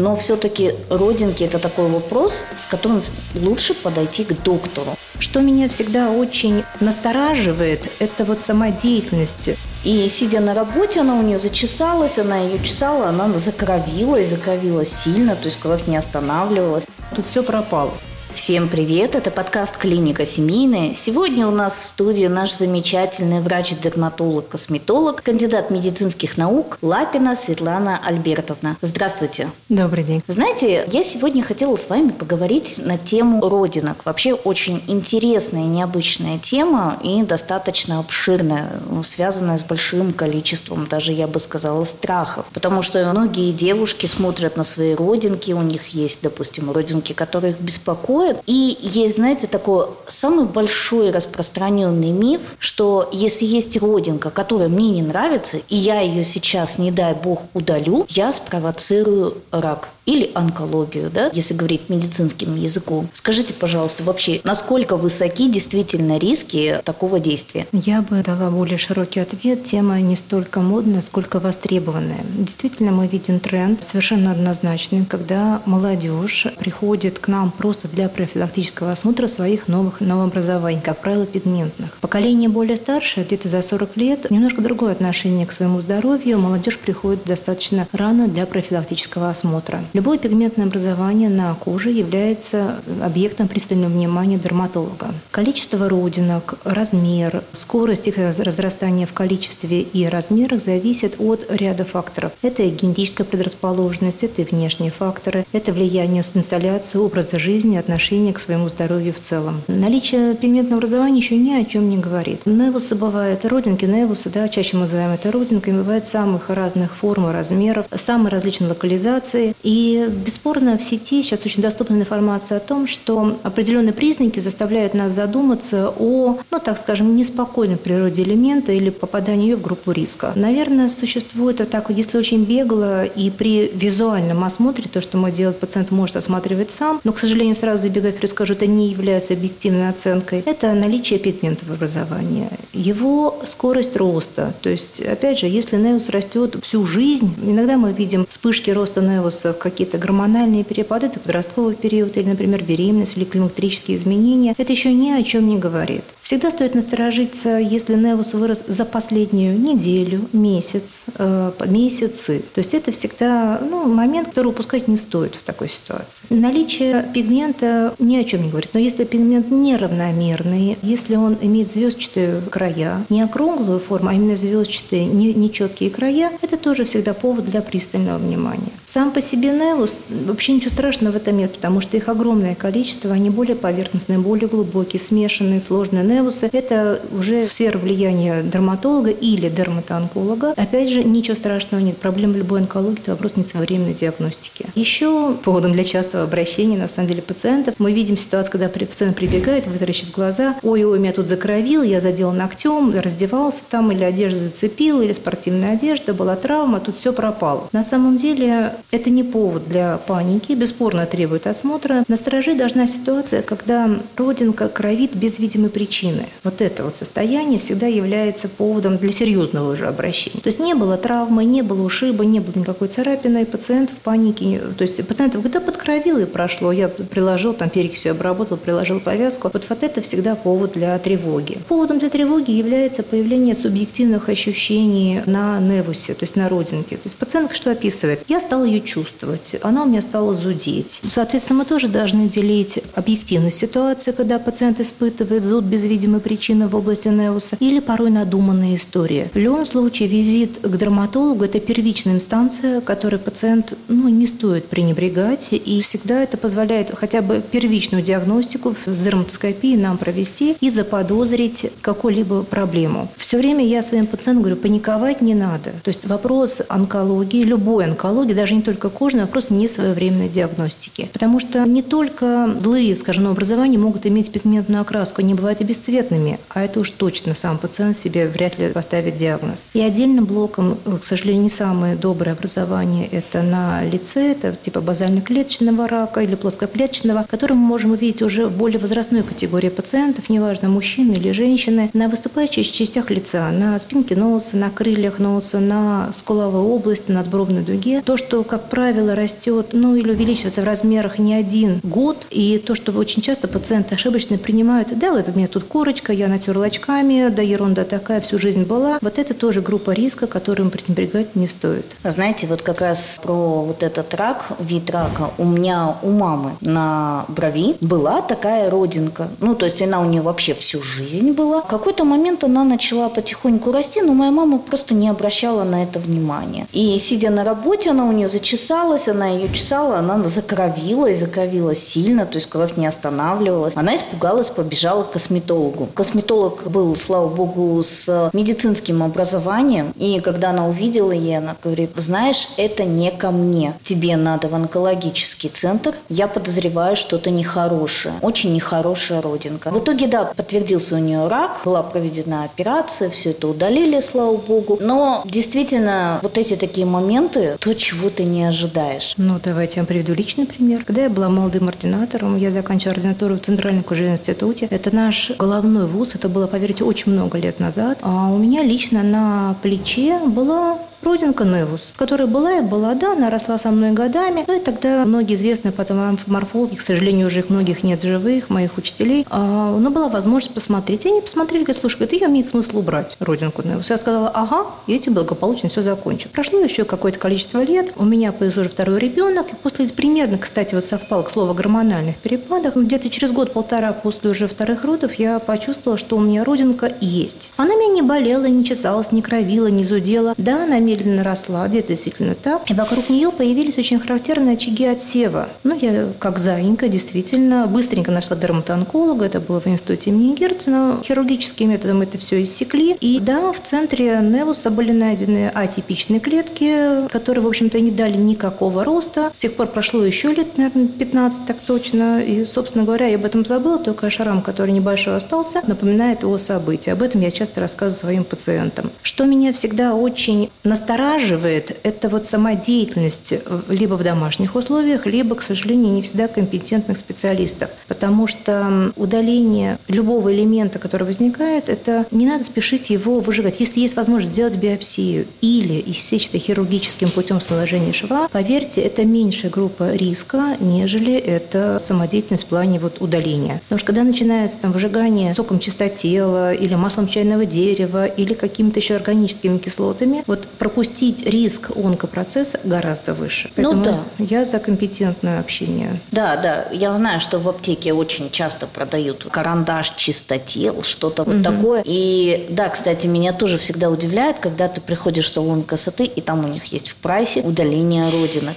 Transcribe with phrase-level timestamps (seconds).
[0.00, 3.02] но все-таки родинки– это такой вопрос, с которым
[3.34, 4.96] лучше подойти к доктору.
[5.18, 9.50] Что меня всегда очень настораживает, это вот сама деятельность
[9.84, 14.84] и сидя на работе, она у нее зачесалась, она ее чесала, она закровила и закровила
[14.84, 16.86] сильно, то есть кровь не останавливалась.
[17.14, 17.92] Тут все пропало.
[18.34, 20.94] Всем привет, это подкаст «Клиника семейная».
[20.94, 28.76] Сегодня у нас в студии наш замечательный врач-дерматолог-косметолог, кандидат медицинских наук Лапина Светлана Альбертовна.
[28.82, 29.50] Здравствуйте.
[29.68, 30.22] Добрый день.
[30.28, 34.04] Знаете, я сегодня хотела с вами поговорить на тему родинок.
[34.04, 38.70] Вообще очень интересная, необычная тема и достаточно обширная,
[39.02, 42.46] связанная с большим количеством, даже я бы сказала, страхов.
[42.54, 47.60] Потому что многие девушки смотрят на свои родинки, у них есть, допустим, родинки, которые их
[47.60, 48.42] беспокоят, происходит.
[48.46, 55.02] И есть, знаете, такой самый большой распространенный миф, что если есть родинка, которая мне не
[55.02, 61.30] нравится, и я ее сейчас, не дай бог, удалю, я спровоцирую рак или онкологию, да,
[61.32, 63.08] если говорить медицинским языком.
[63.12, 67.66] Скажите, пожалуйста, вообще, насколько высоки действительно риски такого действия?
[67.72, 69.64] Я бы дала более широкий ответ.
[69.64, 72.24] Тема не столько модная, сколько востребованная.
[72.36, 79.26] Действительно, мы видим тренд совершенно однозначный, когда молодежь приходит к нам просто для профилактического осмотра
[79.26, 81.96] своих новых новообразований, как правило, пигментных.
[82.00, 86.38] Поколение более старшее, где-то за 40 лет, немножко другое отношение к своему здоровью.
[86.38, 89.80] Молодежь приходит достаточно рано для профилактического осмотра.
[89.92, 95.14] Любое пигментное образование на коже является объектом пристального внимания дерматолога.
[95.30, 102.32] Количество родинок, размер, скорость их разрастания в количестве и размерах зависит от ряда факторов.
[102.42, 108.38] Это и генетическая предрасположенность, это и внешние факторы, это влияние инсоляции, образа жизни, отношения к
[108.38, 109.60] своему здоровью в целом.
[109.68, 112.46] Наличие пигментного образования еще ни о чем не говорит.
[112.46, 117.32] Невусы бывают, родинки невусы, да, чаще мы называем это родинками, бывают самых разных форм и
[117.32, 119.54] размеров, самой различной локализации.
[119.62, 125.12] И бесспорно в сети сейчас очень доступна информация о том, что определенные признаки заставляют нас
[125.12, 130.32] задуматься о, ну так скажем, неспокойной природе элемента или попаданию в группу риска.
[130.34, 135.58] Наверное, существует вот так, если очень бегло и при визуальном осмотре, то, что мы делаем,
[135.60, 139.88] пациент может осматривать сам, но, к сожалению, сразу забегая вперед, скажу, это не является объективной
[139.88, 144.54] оценкой, это наличие пигментов образования, его скорость роста.
[144.62, 149.52] То есть, опять же, если неус растет всю жизнь, иногда мы видим вспышки роста неуса
[149.52, 154.92] в какие-то гормональные перепады, это подростковый период или, например, беременность или климактерические изменения, это еще
[154.92, 156.04] ни о чем не говорит.
[156.22, 162.44] Всегда стоит насторожиться, если невус вырос за последнюю неделю, месяц, э, месяцы.
[162.54, 166.26] То есть это всегда ну, момент, который упускать не стоит в такой ситуации.
[166.30, 168.70] Наличие пигмента ни о чем не говорит.
[168.72, 175.06] Но если пигмент неравномерный, если он имеет звездчатые края, не округлую форму, а именно звездчатые,
[175.06, 178.72] нечеткие края, это тоже всегда повод для пристального внимания.
[178.84, 183.12] Сам по себе Невус, вообще ничего страшного в этом нет, потому что их огромное количество,
[183.12, 186.48] они более поверхностные, более глубокие, смешанные, сложные невусы.
[186.52, 190.54] Это уже сфера влияния дерматолога или дерматоонколога.
[190.56, 191.96] Опять же, ничего страшного нет.
[191.98, 194.66] Проблема любой онкологии– это вопрос несвоевременной диагностики.
[194.74, 199.66] Еще поводом для частого обращения, на самом деле, пациентов, мы видим ситуацию, когда пациент прибегает,
[199.66, 205.12] вытаращив глаза, ой-ой, меня тут закровил, я задел ногтем, раздевался там, или одежда зацепила, или
[205.12, 207.68] спортивная одежда, была травма, тут все пропало.
[207.72, 212.04] На самом деле, это не повод для паники, бесспорно требует осмотра.
[212.08, 216.26] Насторожить должна ситуация, когда родинка кровит без видимой причины.
[216.44, 220.40] Вот это вот состояние всегда является поводом для серьезного уже обращения.
[220.40, 223.96] То есть не было травмы, не было ушиба, не было никакой царапины, и пациент в
[223.96, 224.60] панике.
[224.76, 229.50] То есть пациент говорит, да подкровил и прошло, я приложил, там перекисью обработал, приложил повязку.
[229.52, 231.58] Вот, вот это всегда повод для тревоги.
[231.68, 236.96] Поводом для тревоги является появление субъективных ощущений на невусе, то есть на родинке.
[236.96, 238.22] То есть пациент что описывает?
[238.28, 241.00] Я стал ее чувствовать она у меня стала зудеть.
[241.06, 246.76] Соответственно, мы тоже должны делить объективность ситуации, когда пациент испытывает зуд без видимой причины в
[246.76, 249.30] области неуса, или порой надуманная история.
[249.32, 255.48] В любом случае, визит к дерматологу– это первичная инстанция, которой пациент ну, не стоит пренебрегать,
[255.52, 262.42] и всегда это позволяет хотя бы первичную диагностику с дерматоскопией нам провести и заподозрить какую-либо
[262.42, 263.08] проблему.
[263.16, 265.70] Все время я своим пациентам говорю, паниковать не надо.
[265.82, 271.08] То есть вопрос онкологии, любой онкологии, даже не только кожной, вопрос несвоевременной диагностики.
[271.12, 276.38] Потому что не только злые скажем, образования могут иметь пигментную окраску, они бывают и бесцветными,
[276.48, 279.68] а это уж точно сам пациент себе вряд ли поставит диагноз.
[279.74, 285.88] И отдельным блоком, к сожалению, не самое доброе образование– это на лице, это типа базально-клеточного
[285.88, 291.12] рака или плоскоклеточного, который мы можем увидеть уже в более возрастной категории пациентов, неважно, мужчины
[291.12, 297.10] или женщины, на выступающих частях лица, на спинке носа, на крыльях носа, на скуловой области,
[297.10, 298.02] на надбровной дуге.
[298.04, 302.74] То, что, как правило, растет, ну или увеличивается в размерах не один год, и то,
[302.74, 307.28] что очень часто пациенты ошибочно принимают, да, вот у меня тут корочка, я натерла очками,
[307.28, 308.98] да, ерунда такая, всю жизнь была.
[309.00, 311.86] Вот это тоже группа риска, которым пренебрегать не стоит.
[312.02, 317.19] Знаете, вот как раз про вот этот рак, вид рака, у меня у мамы на
[317.28, 319.28] брови была такая родинка.
[319.40, 321.62] Ну, то есть она у нее вообще всю жизнь была.
[321.62, 325.98] В какой-то момент она начала потихоньку расти, но моя мама просто не обращала на это
[325.98, 326.66] внимания.
[326.72, 331.74] И сидя на работе, она у нее зачесалась, она ее чесала, она закровила и закровила
[331.74, 333.76] сильно, то есть кровь не останавливалась.
[333.76, 335.86] Она испугалась, побежала к косметологу.
[335.94, 339.92] Косметолог был, слава богу, с медицинским образованием.
[339.96, 343.74] И когда она увидела ее, она говорит, знаешь, это не ко мне.
[343.82, 345.94] Тебе надо в онкологический центр.
[346.08, 348.14] Я подозреваю что-то нехорошее.
[348.22, 349.70] Очень нехорошая родинка.
[349.70, 354.78] В итоге, да, подтвердился у нее рак, была проведена операция, все это удалили, слава богу.
[354.80, 359.14] Но действительно, вот эти такие моменты, то, чего ты не ожидаешь.
[359.16, 360.84] Ну, давайте я вам приведу личный пример.
[360.84, 364.68] Когда я была молодым ординатором, я заканчивала ординатуру в Центральном кожевенном институте.
[364.70, 367.98] Это наш головной вуз, это было, поверьте, очень много лет назад.
[368.02, 373.30] А у меня лично на плече была родинка Невус, которая была и была, да, она
[373.30, 374.44] росла со мной годами.
[374.46, 378.76] Ну и тогда многие известные потом морфологи, к сожалению, уже их многих нет живых, моих
[378.78, 381.06] учителей, а, но была возможность посмотреть.
[381.06, 383.90] И они посмотрели, говорят, слушай, говорит, ее имеет смысл убрать, родинку Невус.
[383.90, 386.28] Я сказала, ага, и этим благополучно все закончу.
[386.28, 390.74] Прошло еще какое-то количество лет, у меня появился уже второй ребенок, и после примерно, кстати,
[390.74, 395.98] вот совпал к слову гормональных перепадах, где-то через год-полтора после уже вторых родов я почувствовала,
[395.98, 397.50] что у меня родинка есть.
[397.56, 400.34] Она меня не болела, не чесалась, не кровила, не зудела.
[400.36, 402.70] Да, она медленно росла, где-то действительно так.
[402.70, 405.48] И вокруг нее появились очень характерные очаги отсева.
[405.62, 411.00] Ну, я как заинька действительно быстренько нашла дерматоонколога, это было в институте имени Герцена.
[411.04, 412.96] Хирургическим методом это все иссекли.
[413.00, 418.84] И да, в центре Невуса были найдены атипичные клетки, которые, в общем-то, не дали никакого
[418.84, 419.30] роста.
[419.34, 422.20] С тех пор прошло еще лет, наверное, 15 так точно.
[422.20, 426.90] И, собственно говоря, я об этом забыла, только шрам, который небольшой остался, напоминает о событии.
[426.90, 428.90] Об этом я часто рассказываю своим пациентам.
[429.02, 430.50] Что меня всегда очень
[430.80, 436.26] настораживает, это вот сама деятельность э, либо в домашних условиях, либо, к сожалению, не всегда
[436.26, 437.70] компетентных специалистов.
[437.86, 443.60] Потому что удаление любого элемента, который возникает, это не надо спешить его выжигать.
[443.60, 449.50] Если есть возможность сделать биопсию или иссечь это хирургическим путем сложения шва, поверьте, это меньшая
[449.50, 453.60] группа риска, нежели это самодеятельность в плане вот удаления.
[453.64, 458.96] Потому что когда начинается там выжигание соком чистотела или маслом чайного дерева или какими-то еще
[458.96, 463.50] органическими кислотами, вот пропустить риск онкопроцесса гораздо выше.
[463.56, 464.00] Ну Поэтому да.
[464.18, 465.98] я за компетентное общение.
[466.12, 466.68] Да, да.
[466.72, 471.82] Я знаю, что в аптеке очень часто продают карандаш чистотел, что-то вот такое.
[471.84, 476.44] И да, кстати, меня тоже всегда удивляет, когда ты приходишь в салон красоты, и там
[476.44, 478.56] у них есть в прайсе удаление родинок.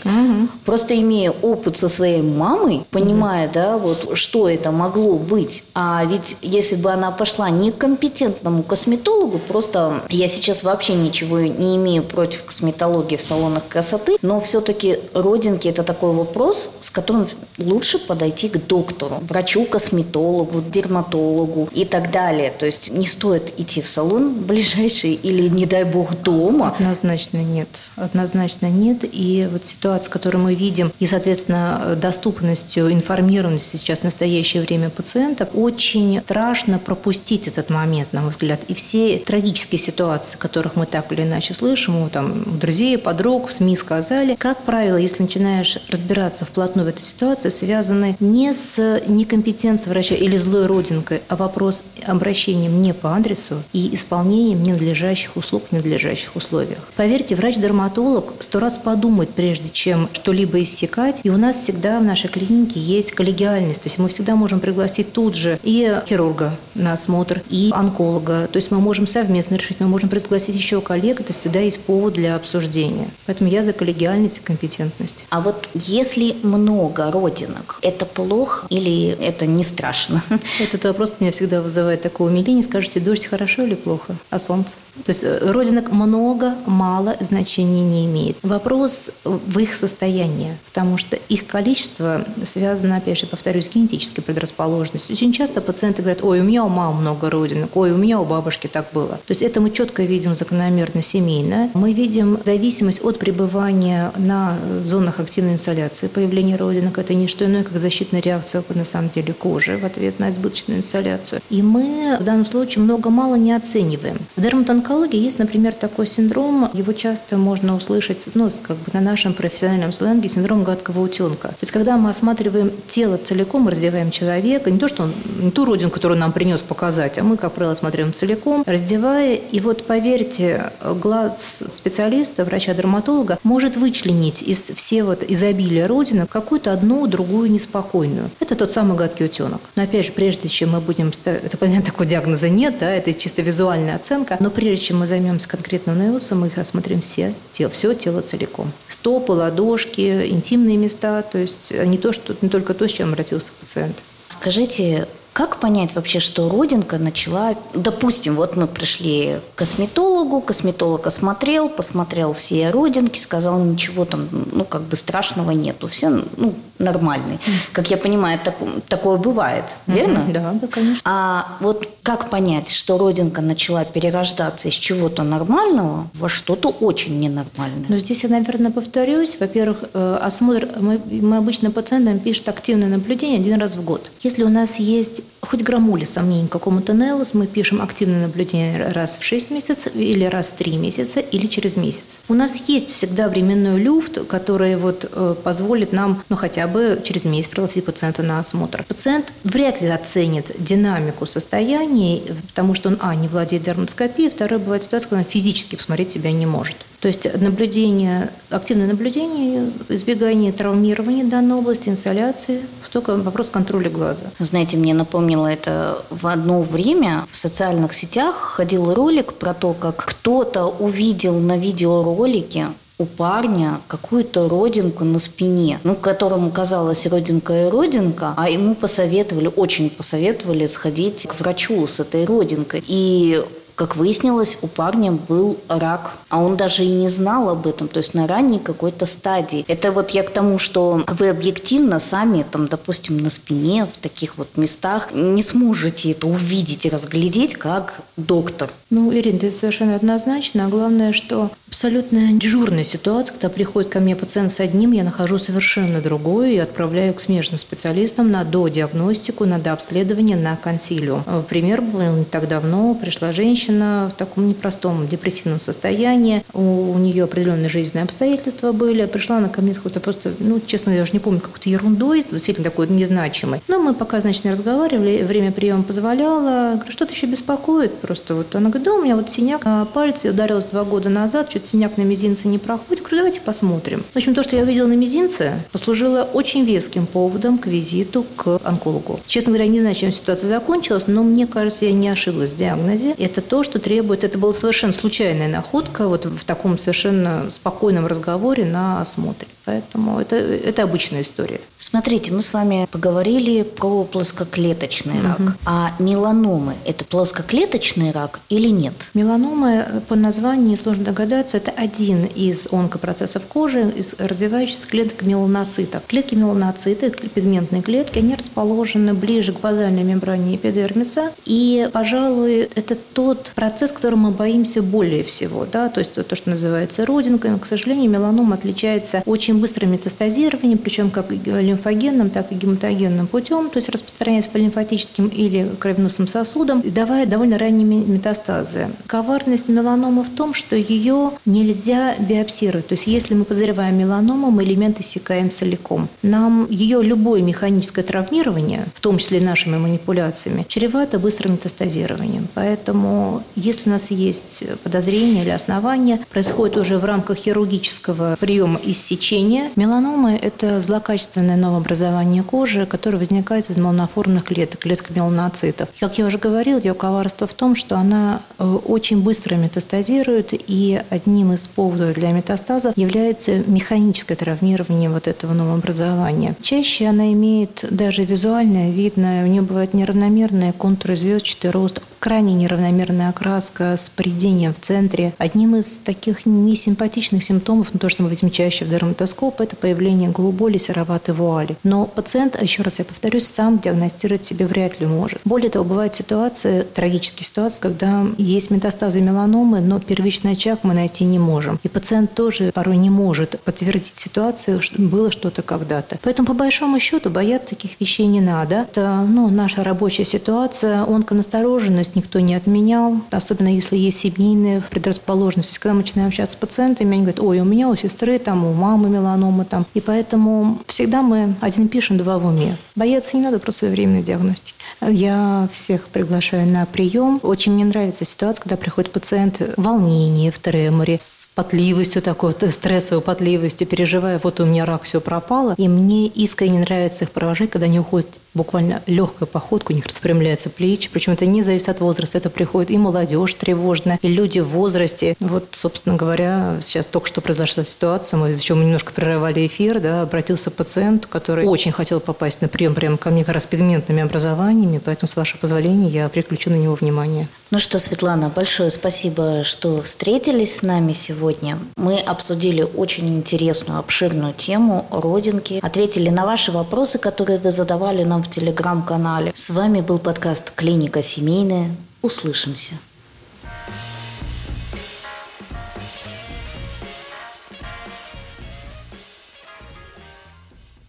[0.66, 5.64] Просто имея опыт со своей мамой, понимая, да, вот что это могло быть.
[5.74, 11.78] А ведь если бы она пошла не компетентному косметологу, просто я сейчас вообще ничего не
[11.78, 17.28] имею против косметологии в салонах красоты, но все-таки родинки это такой вопрос, с которым
[17.58, 22.52] лучше подойти к доктору, врачу-косметологу, дерматологу и так далее.
[22.58, 26.76] То есть не стоит идти в салон ближайший или, не дай бог, дома.
[26.78, 27.68] Однозначно нет.
[27.96, 29.00] Однозначно нет.
[29.04, 35.50] И вот ситуация, которую мы видим, и, соответственно, доступностью, информированностью сейчас в настоящее время пациентов,
[35.54, 38.62] очень страшно пропустить этот момент, на мой взгляд.
[38.68, 43.48] И все трагические ситуации, которых мы так или иначе слышим, у, там, у друзей, подруг,
[43.48, 49.02] в СМИ сказали, как правило, если начинаешь разбираться вплотную в этой ситуации, связаны не с
[49.08, 55.64] некомпетенцией врача или злой родинкой, а вопрос обращением не по адресу и исполнением ненадлежащих услуг
[55.70, 56.80] в ненадлежащих условиях.
[56.96, 61.22] Поверьте, врач-дерматолог сто раз подумает, прежде чем что-либо иссекать.
[61.24, 63.82] И у нас всегда в нашей клинике есть коллегиальность.
[63.82, 68.48] То есть мы всегда можем пригласить тут же и хирурга на осмотр, и онколога.
[68.52, 71.20] То есть мы можем совместно решить, мы можем пригласить еще коллег.
[71.20, 73.08] Это всегда есть есть повод для обсуждения.
[73.26, 75.26] Поэтому я за коллегиальность и компетентность.
[75.30, 80.24] А вот если много родинок, это плохо или это не страшно?
[80.60, 82.64] Этот вопрос меня всегда вызывает такое умиление.
[82.64, 84.16] Скажите, дождь хорошо или плохо?
[84.30, 84.74] А солнце?
[85.06, 88.38] То есть э, родинок много, мало значения не имеет.
[88.44, 95.16] Вопрос в их состоянии, потому что их количество связано, опять же, повторюсь, с генетической предрасположенностью.
[95.16, 98.26] Очень часто пациенты говорят, ой, у меня у мамы много родинок, ой, у меня у
[98.26, 99.16] бабушки так было.
[99.16, 101.63] То есть это мы четко видим закономерно семейно.
[101.74, 106.08] Мы видим зависимость от пребывания на зонах активной инсоляции.
[106.08, 110.20] Появление родинок– это не что иное, как защитная реакция, на самом деле, кожи в ответ
[110.20, 111.42] на избыточную инсоляцию.
[111.50, 114.20] И мы в данном случае много-мало не оцениваем.
[114.36, 119.34] В дерматонкологии есть, например, такой синдром, его часто можно услышать, ну, как бы на нашем
[119.34, 121.50] профессиональном сленге, синдром гадкого утенка.
[121.50, 125.66] То есть, когда мы осматриваем тело целиком, раздеваем человека, не то, что он, не ту
[125.66, 130.72] родину, которую нам принес показать, а мы, как правило, смотрим целиком, раздевая, и вот поверьте,
[131.02, 138.30] глаз специалиста, врача-дерматолога может вычленить из все вот изобилия родинок какую-то одну, другую неспокойную.
[138.40, 139.62] Это тот самый гадкий утенок.
[139.76, 143.14] Но опять же, прежде чем мы будем ставить, это понятно, такого диагноза нет, да, это
[143.14, 147.70] чисто визуальная оценка, но прежде чем мы займемся конкретным наилусом, мы их осмотрим все, тело,
[147.72, 148.72] все тело целиком.
[148.88, 153.52] Стопы, ладошки, интимные места, то есть не, то, что, не только то, с чем обратился
[153.60, 153.98] пациент.
[154.28, 157.56] Скажите, как понять вообще, что родинка начала...
[157.74, 164.64] Допустим, вот мы пришли к косметологу, косметолог осмотрел, посмотрел все родинки, сказал, ничего там, ну,
[164.64, 167.40] как бы страшного нету, все, ну, нормальные.
[167.72, 168.56] Как я понимаю, так,
[168.88, 170.24] такое бывает, верно?
[170.30, 171.02] Да, да, конечно.
[171.04, 177.86] А вот как понять, что родинка начала перерождаться из чего-то нормального во что-то очень ненормальное?
[177.88, 179.38] Ну, здесь я, наверное, повторюсь.
[179.40, 184.12] Во-первых, э, осмотр, мы, мы обычно пациентам пишут активное наблюдение один раз в год.
[184.22, 189.24] Если у нас есть хоть граммули сомнений какому-то неус, мы пишем активное наблюдение раз в
[189.24, 192.22] 6 месяцев или раз в 3 месяца или через месяц.
[192.28, 197.26] У нас есть всегда временной люфт, который вот э, позволит нам, ну, хотя бы через
[197.26, 198.84] месяц пригласить пациента на осмотр.
[198.88, 204.84] Пациент вряд ли оценит динамику состояния, потому что он, а, не владеет дерматоскопией, второе, бывает
[204.84, 206.78] ситуация, когда он физически посмотреть себя не может.
[207.04, 212.62] То есть наблюдение, активное наблюдение, избегание травмирования данной области, инсоляции,
[212.94, 214.24] только вопрос контроля глаза.
[214.40, 219.98] Знаете, мне напомнило это в одно время в социальных сетях ходил ролик про то, как
[219.98, 222.68] кто-то увидел на видеоролике
[222.98, 229.52] у парня какую-то родинку на спине, ну, которому казалось родинка и родинка, а ему посоветовали,
[229.54, 232.82] очень посоветовали сходить к врачу с этой родинкой.
[232.88, 233.44] И
[233.76, 237.98] как выяснилось, у парня был рак, а он даже и не знал об этом, то
[237.98, 239.66] есть на ранней какой-то стадии.
[239.68, 244.38] Это вот я к тому, что вы объективно сами, там, допустим, на спине, в таких
[244.38, 248.70] вот местах не сможете это увидеть и разглядеть, как доктор.
[248.94, 250.66] Ну, Ирина, это совершенно однозначно.
[250.66, 255.40] А главное, что абсолютно дежурная ситуация, когда приходит ко мне пациент с одним, я нахожу
[255.40, 261.24] совершенно другое и отправляю к смежным специалистам на додиагностику, на дообследование, на консилиум.
[261.50, 262.94] Пример был не так давно.
[262.94, 269.50] Пришла женщина, в таком непростом депрессивном состоянии, у, нее определенные жизненные обстоятельства были, пришла она
[269.50, 272.88] ко мне с какой-то просто, ну, честно, я уже не помню, какой-то ерундой, действительно такой
[272.90, 273.60] незначимой.
[273.68, 278.36] Но мы пока, значит, не разговаривали, время приема позволяло, что-то еще беспокоит просто.
[278.36, 281.68] Вот она говорит, да, у меня вот синяк на пальце, ударилась два года назад, что-то
[281.68, 283.02] синяк на мизинце не проходит.
[283.04, 284.04] Говорю, давайте посмотрим.
[284.14, 288.60] В общем, то, что я увидела на мизинце, послужило очень веским поводом к визиту к
[288.64, 289.20] онкологу.
[289.26, 293.16] Честно говоря, не знаю, чем ситуация закончилась, но мне кажется, я не ошиблась в диагнозе.
[293.18, 298.66] Это то, что требует, это была совершенно случайная находка вот в таком совершенно спокойном разговоре
[298.66, 299.48] на осмотре.
[299.66, 301.62] Поэтому это, это обычная история.
[301.78, 305.28] Смотрите, мы с вами поговорили про плоскоклеточный угу.
[305.28, 305.58] рак.
[305.66, 308.94] А меланомы– это плоскоклеточный рак или нет?
[309.14, 316.04] Меланомы по названию, несложно догадаться, это один из онкопроцессов кожи, из развивающихся клеток меланоцитов.
[316.08, 321.32] Клетки меланоциты, пигментные клетки, они расположены ближе к базальной мембране эпидермиса.
[321.46, 325.66] И, пожалуй, это тот процесс, который мы боимся более всего.
[325.66, 325.90] Да?
[325.90, 327.52] То есть то, что называется родинкой.
[327.52, 333.28] Но, к сожалению, меланом отличается очень очень быстрым метастазированием, причем как лимфогенным, так и гематогенным
[333.28, 338.88] путем, то есть распространяясь по лимфатическим или кровеносным сосудам, давая довольно ранние метастазы.
[339.08, 342.88] Коварность меланомы в том, что ее нельзя биопсировать.
[342.88, 346.08] То есть если мы подозреваем меланому, мы элемент иссякаем целиком.
[346.24, 352.48] Нам ее любое механическое травмирование, в том числе нашими манипуляциями, чревато быстрым метастазированием.
[352.54, 359.43] Поэтому если у нас есть подозрение или основания, происходит уже в рамках хирургического приема иссечения
[359.44, 359.72] лечение.
[359.76, 365.90] Меланома– это злокачественное новообразование кожи, которое возникает из меланоформных клеток, клеток меланоцитов.
[366.00, 371.02] Как я уже говорила, ее коварство в том, что она э, очень быстро метастазирует, и
[371.10, 376.56] одним из поводов для метастаза является механическое травмирование вот этого новообразования.
[376.62, 383.32] Чаще она имеет даже визуальное, видное, у нее бывают неравномерные контуры звездчатый рост, крайне неравномерная
[383.32, 385.34] окраска с поредением в центре.
[385.40, 390.80] Одним из таких несимпатичных симптомов, но то, что мы чаще в дерматоскоп, это появление голубой
[390.80, 391.76] сероватой вуали.
[391.84, 395.42] Но пациент, еще раз я повторюсь, сам диагностировать себе вряд ли может.
[395.44, 401.26] Более того, бывают ситуации, трагические ситуации, когда есть метастазы меланомы, но первичный очаг мы найти
[401.26, 401.78] не можем.
[401.84, 406.18] И пациент тоже порой не может подтвердить ситуацию, что было что-то когда-то.
[406.22, 408.76] Поэтому, по большому счету, бояться таких вещей не надо.
[408.90, 415.70] Это ну, наша рабочая ситуация, онконастороженность беременность никто не отменял, особенно если есть семейная предрасположенность.
[415.70, 418.40] То есть, когда мы начинаем общаться с пациентами, они говорят, ой, у меня у сестры,
[418.40, 419.86] там, у мамы меланома, там.
[419.94, 422.78] И поэтому всегда мы один пишем, два в уме.
[422.96, 424.74] Бояться не надо просто своевременной диагностики.
[425.02, 427.40] Я всех приглашаю на прием.
[427.44, 433.22] Очень мне нравится ситуация, когда приходит пациент в волнении, в треморе, с потливостью такой, стрессовой
[433.22, 435.76] потливостью, переживая, вот у меня рак, все пропало.
[435.78, 440.70] И мне искренне нравится их провожать, когда они уходят буквально легкая походка, у них распрямляются
[440.70, 441.10] плечи.
[441.12, 445.36] Причем это не зависит от возраста, это приходит и молодежь тревожная, и люди в возрасте.
[445.40, 450.00] Вот, собственно говоря, сейчас только что произошла ситуация, мы, из-за чего мы немножко прерывали эфир,
[450.00, 454.22] да, обратился пациент, который очень хотел попасть на прием прямо ко мне как раз пигментными
[454.22, 457.48] образованиями, поэтому, с вашего позволения, я переключу на него внимание.
[457.72, 461.80] Ну что, Светлана, большое спасибо, что встретились с нами сегодня.
[461.96, 468.44] Мы обсудили очень интересную, обширную тему родинки, ответили на ваши вопросы, которые вы задавали нам
[468.44, 469.52] в телеграм-канале.
[469.56, 471.96] С вами был подкаст «Клиника семейная».
[472.22, 472.96] Услышимся.